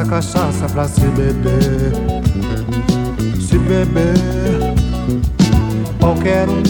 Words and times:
da 0.00 0.04
raça, 0.04 0.04
cachaça 0.04 0.66
pra 0.68 0.88
se 0.88 1.00
beber. 1.00 1.92
Se 3.40 3.58
beber, 3.58 4.74
qualquer 5.98 6.48
um. 6.48 6.62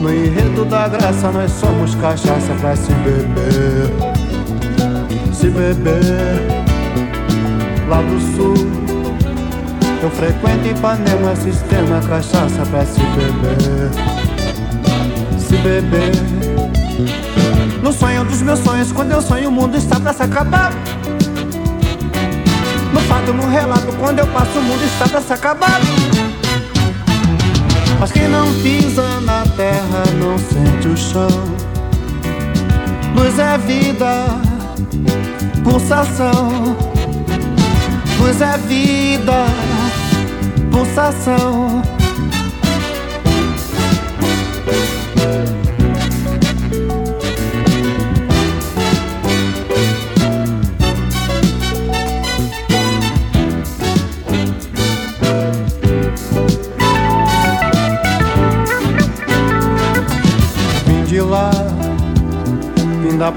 No 0.00 0.12
enredo 0.12 0.64
da 0.64 0.88
graça, 0.88 1.30
nós 1.30 1.50
somos 1.52 1.94
cachaça 1.96 2.54
pra 2.60 2.76
se 2.76 2.92
beber. 2.92 3.90
Se 5.32 5.48
beber, 5.48 6.64
lá 7.88 8.00
do 8.02 8.20
sul. 8.36 8.54
Eu 10.02 10.10
frequento 10.10 10.68
Ipanema, 10.68 11.34
sistema 11.36 12.00
cachaça 12.00 12.64
pra 12.70 12.84
se 12.84 13.00
beber. 13.00 13.90
Se 15.38 15.56
beber. 15.56 16.12
No 17.82 17.92
sonho 17.92 18.24
dos 18.24 18.42
meus 18.42 18.58
sonhos, 18.60 18.92
quando 18.92 19.12
eu 19.12 19.22
sonho, 19.22 19.48
o 19.48 19.52
mundo 19.52 19.76
está 19.76 19.98
pra 20.00 20.12
se 20.12 20.22
acabar. 20.22 20.72
No 22.94 23.00
fato, 23.00 23.32
no 23.32 23.48
relato, 23.48 23.92
quando 23.98 24.20
eu 24.20 24.26
passo, 24.28 24.56
o 24.56 24.62
mundo 24.62 24.84
está 24.84 25.20
se 25.20 25.32
acabar. 25.32 25.80
Mas 27.98 28.12
quem 28.12 28.28
não 28.28 28.46
pisa 28.62 29.20
na 29.22 29.42
terra 29.56 30.04
não 30.20 30.38
sente 30.38 30.86
o 30.86 30.96
chão. 30.96 31.26
Luz 33.16 33.36
é 33.36 33.58
vida, 33.58 34.26
pulsação. 35.64 36.76
Luz 38.20 38.40
é 38.40 38.56
vida, 38.58 39.44
pulsação. 40.70 41.82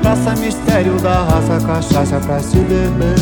Praça, 0.07 0.39
mistério 0.39 0.93
da 1.01 1.23
raça, 1.23 1.59
cachaça 1.67 2.17
pra 2.21 2.39
se 2.39 2.55
beber. 2.59 3.17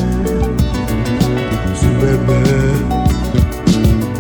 Se 1.73 1.87
beber, 1.87 2.85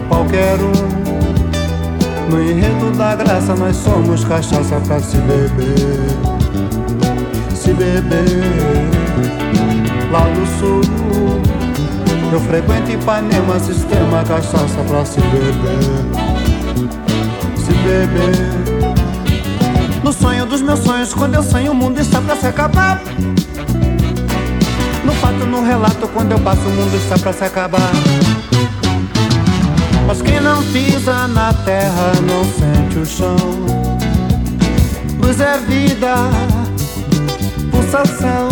qualquer 0.09 0.57
um. 0.59 2.31
No 2.31 2.41
enredo 2.41 2.91
da 2.97 3.15
graça, 3.15 3.53
nós 3.53 3.75
somos 3.75 4.23
cachaça 4.25 4.81
pra 4.87 4.99
se 4.99 5.17
beber. 5.17 6.09
Se 7.53 7.71
beber, 7.71 8.41
lá 10.11 10.21
do 10.21 10.59
sul. 10.59 10.81
Eu 12.33 12.39
frequento 12.39 12.91
Ipanema, 12.91 13.59
sistema 13.59 14.23
cachaça 14.23 14.81
pra 14.87 15.05
se 15.05 15.21
beber. 15.21 16.01
Se 17.57 17.73
beber. 17.73 18.64
No 20.05 20.13
sonho 20.13 20.45
dos 20.45 20.61
meus 20.61 20.81
sonhos, 20.81 21.15
quando 21.15 21.33
eu 21.33 21.41
sonho, 21.41 21.71
o 21.71 21.73
mundo 21.73 21.99
está 21.99 22.21
pra 22.21 22.35
se 22.35 22.45
acabar. 22.45 23.01
No 25.03 25.11
fato, 25.13 25.47
no 25.47 25.63
relato, 25.65 26.07
quando 26.09 26.31
eu 26.33 26.39
passo, 26.41 26.61
o 26.61 26.69
mundo 26.69 26.95
está 26.95 27.17
pra 27.17 27.33
se 27.33 27.43
acabar. 27.43 27.91
Mas 30.05 30.21
quem 30.21 30.39
não 30.39 30.61
pisa 30.65 31.27
na 31.27 31.51
terra 31.53 32.11
não 32.21 32.45
sente 32.45 32.99
o 32.99 33.03
chão. 33.03 33.35
Luz 35.17 35.41
é 35.41 35.57
vida, 35.57 36.13
pulsação. 37.71 38.49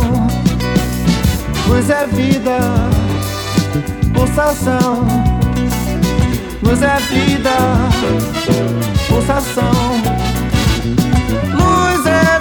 Luz 1.68 1.88
é 1.88 2.08
vida, 2.08 2.58
pulsação. 4.12 5.06
Luz 6.64 6.82
é 6.82 6.98
vida, 7.12 7.52
pulsação 9.08 10.33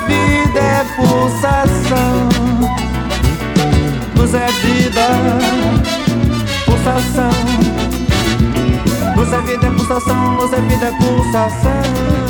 vida 0.07 0.61
é 0.61 0.85
pulsação. 0.97 2.29
Luz 4.17 4.35
é 4.35 4.47
vida, 4.47 5.07
pulsação. 6.65 7.31
Luz 9.17 9.33
é 9.33 9.41
vida, 9.41 9.67
é 9.67 9.71
pulsação. 9.71 10.37
Luz 10.37 10.53
é 10.53 10.61
vida, 10.61 10.87
é 10.87 10.93
pulsação. 10.93 12.22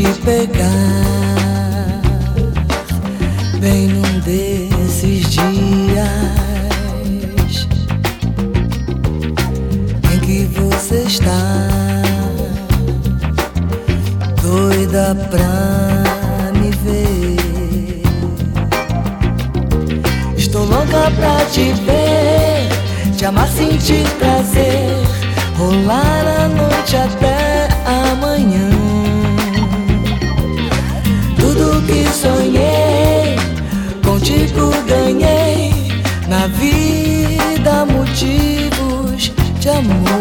te 0.00 0.20
pegar 0.20 0.64
bem 3.60 3.88
num 3.88 4.20
desses 4.20 5.28
dias 5.28 6.08
em 10.10 10.18
que 10.20 10.44
você 10.58 11.02
está 11.06 11.68
doida 14.40 15.14
pra 15.30 16.50
me 16.58 16.70
ver. 16.82 17.36
Estou 20.34 20.64
louca 20.64 21.10
pra 21.10 21.44
te 21.52 21.74
ver, 21.84 22.68
te 23.18 23.26
amar, 23.26 23.48
sentir 23.48 24.08
prazer, 24.18 24.96
rolar 25.58 26.26
a 26.26 26.48
noite 26.48 26.96
até 26.96 27.68
amanhã. 27.84 28.69
ganhei 34.90 35.70
na 36.26 36.48
vida 36.48 37.86
motivos 37.86 39.32
de 39.60 39.68
amor. 39.68 40.19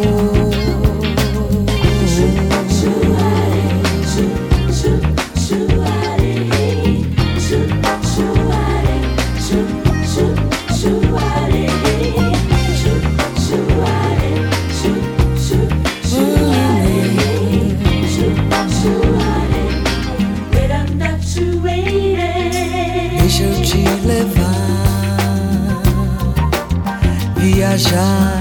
Ch 27.79 28.38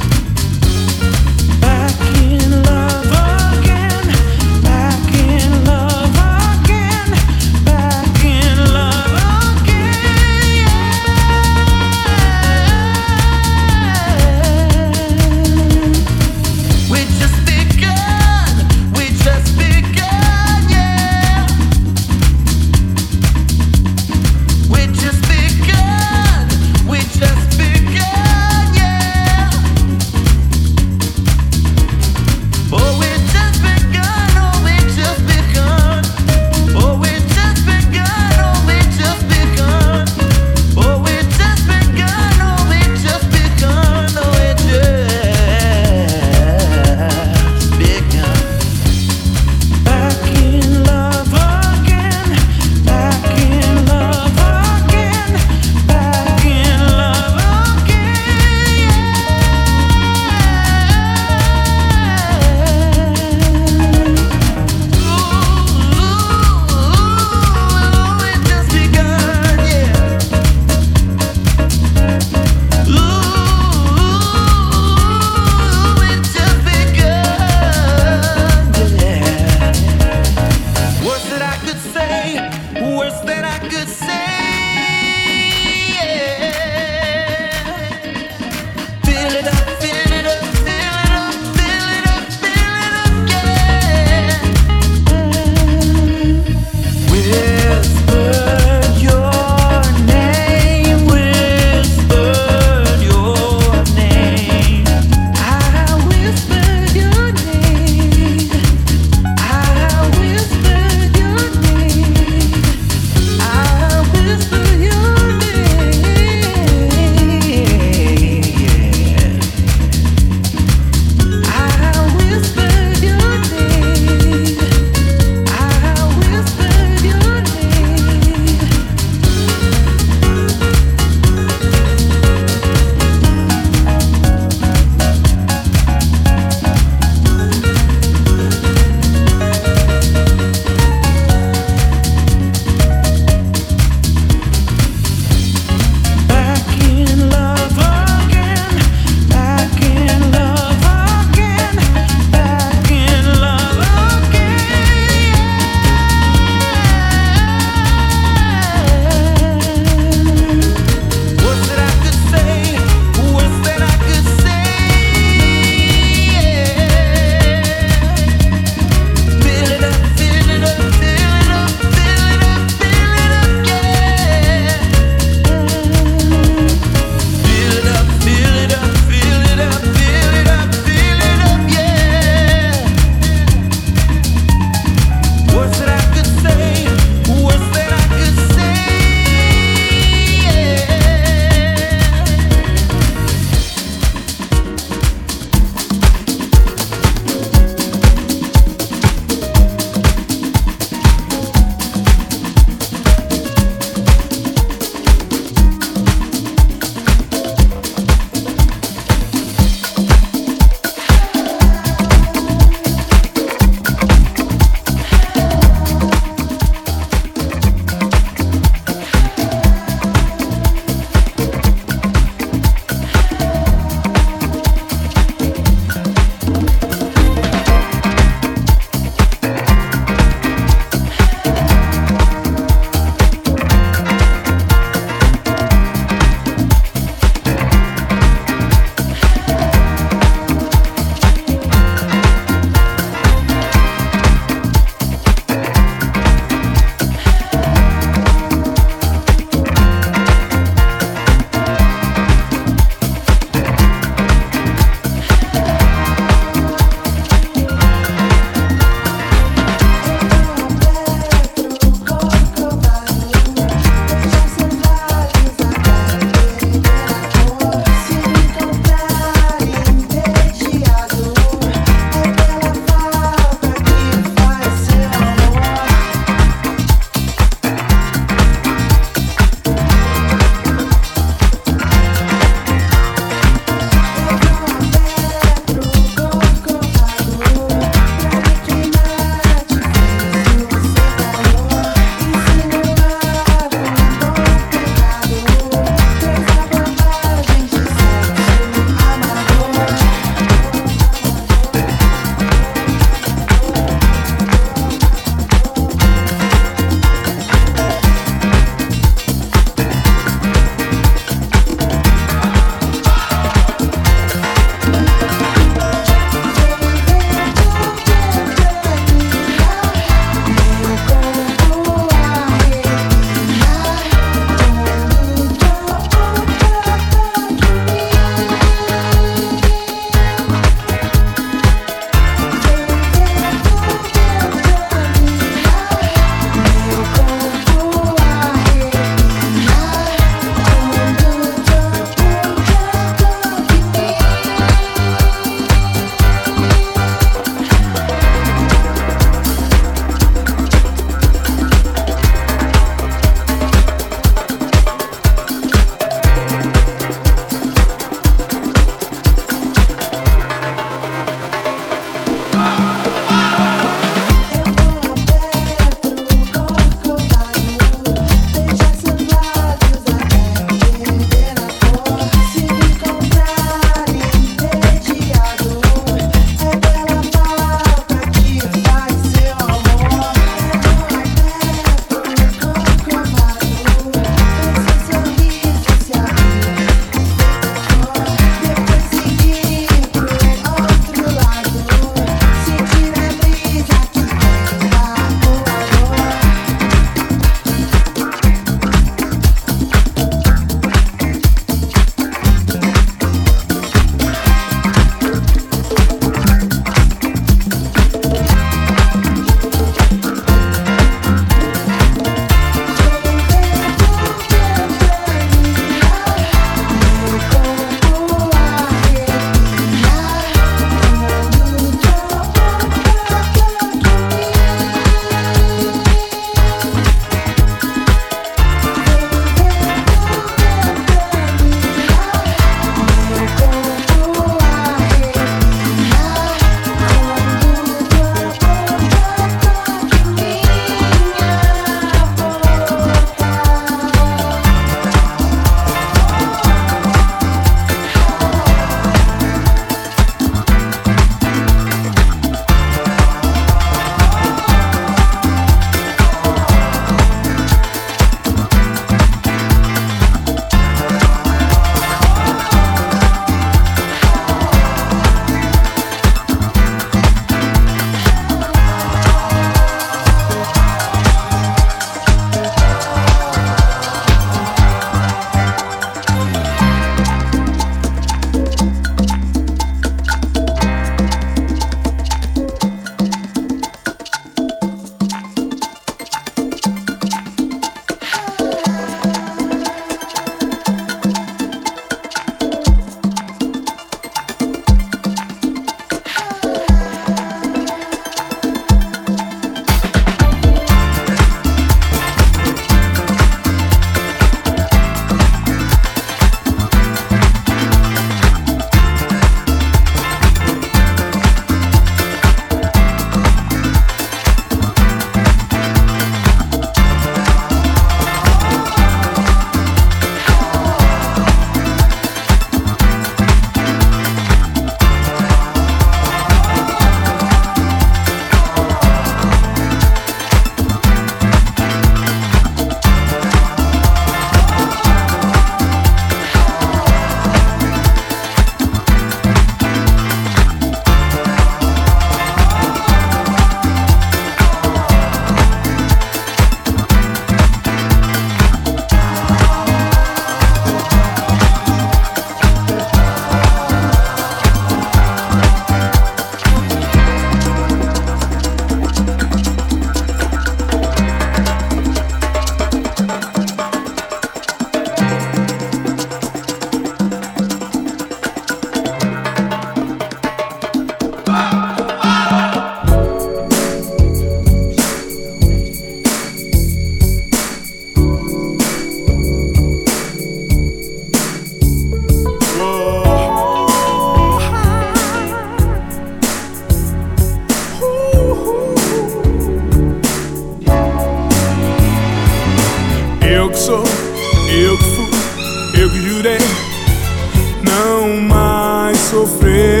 sofrer. 599.71 600.00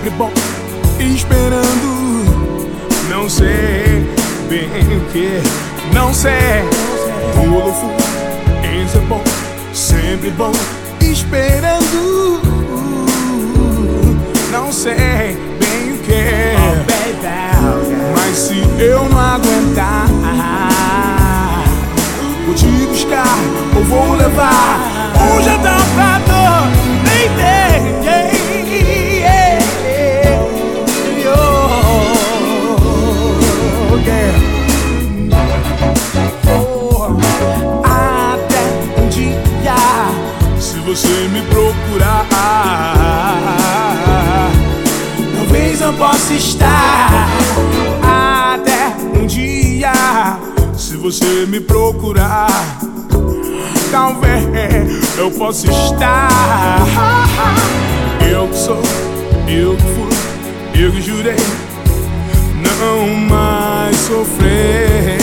Sempre 0.00 0.10
bom, 0.10 0.32
esperando. 0.98 2.24
Não 3.10 3.28
sei 3.28 4.08
bem 4.48 4.66
o 4.96 5.00
que, 5.12 5.42
não 5.92 6.14
sei. 6.14 6.32
Todo 7.34 7.72
fui 7.72 8.66
em 8.66 8.88
ser 8.88 9.00
bom, 9.00 9.22
sempre 9.74 10.30
bom, 10.30 10.52
esperando. 11.02 12.40
Não 14.50 14.72
sei 14.72 15.36
bem 15.58 15.92
o 15.92 15.98
que, 15.98 16.54
mas 18.14 18.38
se 18.38 18.64
eu 18.82 19.06
não 19.06 19.20
aguentar, 19.20 20.06
vou 22.46 22.54
te 22.54 22.66
buscar 22.86 23.36
ou 23.76 23.84
vou 23.84 24.16
levar 24.16 24.80
um 25.20 25.42
jantar 25.42 25.80
pra 25.94 26.18
dor, 26.20 26.70
baby. 27.04 27.40
Yeah, 27.40 27.69
você 40.90 41.28
me 41.28 41.40
procurar, 41.42 42.26
talvez 45.36 45.80
eu 45.80 45.92
possa 45.92 46.34
estar. 46.34 47.28
Até 48.02 48.96
um 49.16 49.24
dia, 49.24 49.92
se 50.76 50.96
você 50.96 51.46
me 51.46 51.60
procurar 51.60 52.80
talvez 53.92 55.16
eu 55.16 55.30
possa 55.30 55.68
estar. 55.70 56.84
Eu 58.28 58.48
que 58.48 58.56
sou, 58.56 58.82
eu 59.46 59.76
que 59.76 59.82
fui, 59.82 60.82
eu 60.82 60.90
que 60.90 61.00
jurei 61.00 61.36
não 62.56 63.14
mais 63.28 63.96
sofrer. 63.96 65.20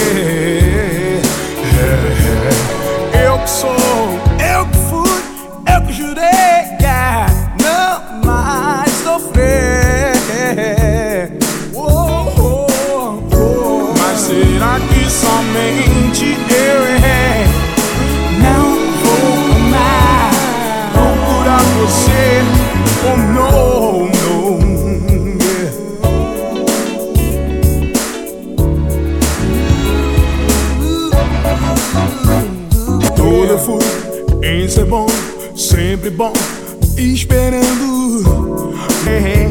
Eu 3.14 3.38
que 3.40 3.50
sou, 3.50 4.07
sempre 36.08 36.10
bom, 36.12 36.32
esperando. 36.98 38.74
É, 39.06 39.50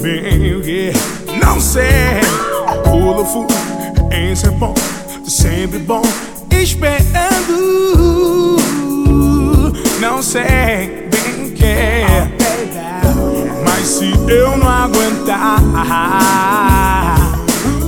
bem 0.00 0.56
o 0.56 0.62
que 0.62 0.90
não 1.44 1.60
sei. 1.60 1.84
Eu 2.86 3.26
fui 3.26 3.46
em 4.10 4.34
ser 4.34 4.52
bom, 4.52 4.72
sempre 5.26 5.78
bom, 5.80 6.00
esperando. 6.50 8.56
Não 10.00 10.22
sei 10.22 11.08
bem 11.10 11.48
o 11.48 11.50
que, 11.52 11.92
mas 13.64 13.86
se 13.86 14.10
eu 14.30 14.56
não 14.56 14.68
aguentar, 14.68 15.60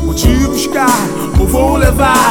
vou 0.04 0.12
te 0.14 0.28
buscar 0.46 0.90
ou 1.38 1.46
vou 1.46 1.76
levar 1.76 2.29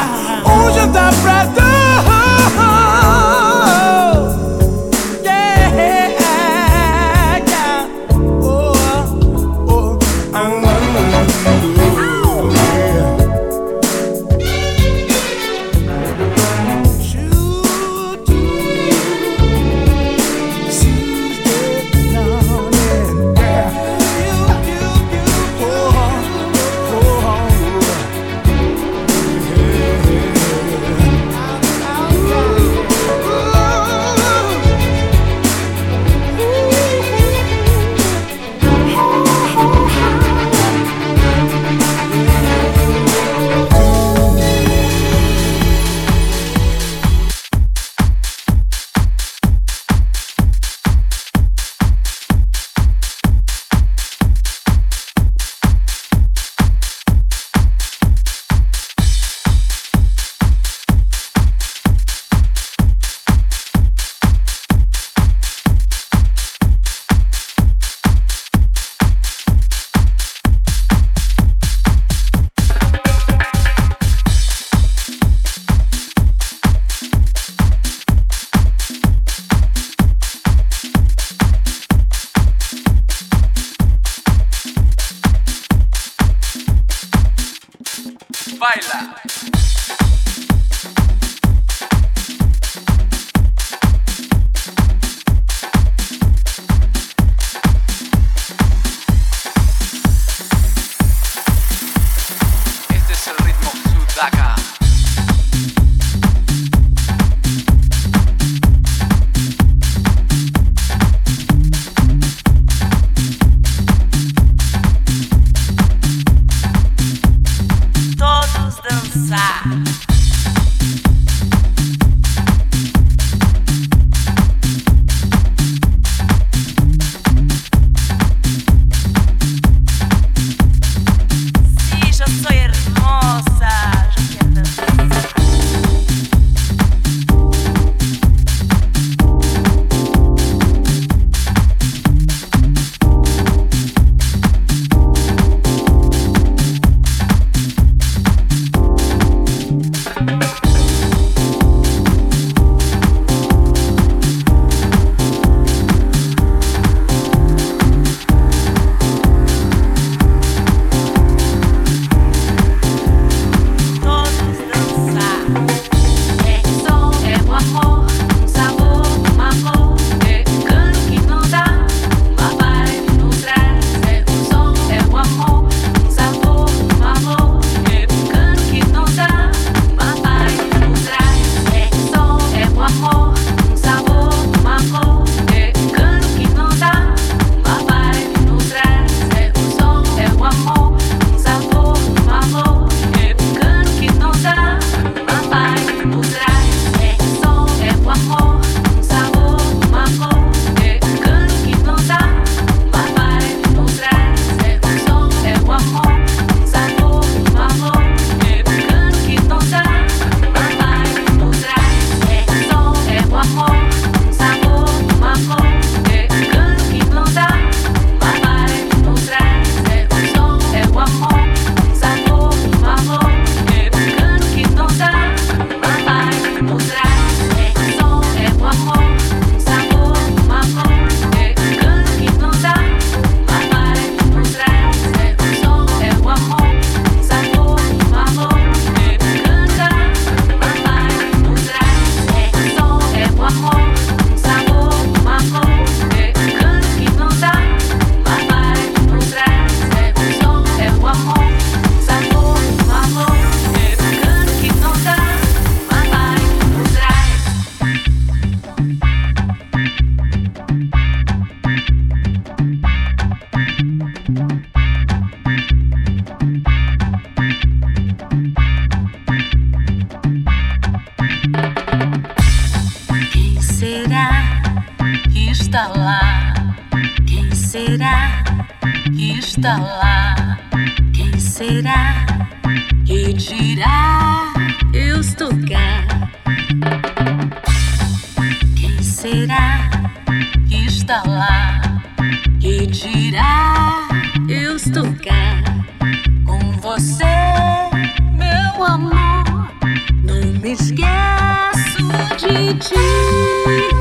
chi 302.39 302.77
chi. 302.79 303.98